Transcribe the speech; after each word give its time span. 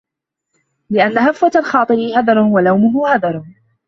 لِأَنَّ 0.89 1.17
هَفْوَةَ 1.17 1.51
الْخَاطِرِ 1.55 1.95
هَدَرٌ 2.15 2.37
وَلَوْمَهُ 2.37 3.15
هَذْرٌ 3.15 3.43